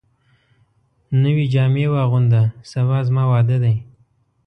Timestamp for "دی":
3.63-3.75